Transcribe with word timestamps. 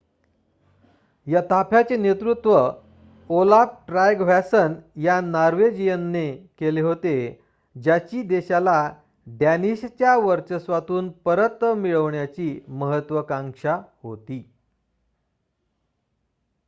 या 1.27 1.41
ताफ्याचे 1.41 1.97
नेतृत्व 1.97 2.53
ओलाफ 3.29 3.73
ट्रायगव्हॅसन 3.87 4.73
या 4.95 5.19
नॉर्वेजियनने 5.21 6.25
केले 6.59 6.81
होते 6.81 7.13
ज्याची 7.75 8.21
देशाला 8.23 8.79
डॅनिशच्या 9.27 10.15
वर्चस्वातून 10.17 11.09
परत 11.25 11.63
मिळवण्याची 11.75 12.59
महत्वाकांक्षा 12.69 13.77
होती 14.03 14.41